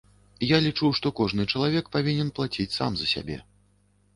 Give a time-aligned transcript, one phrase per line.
[0.51, 3.37] Я лічу, што кожны чалавек павінен плаціць сам за сябе.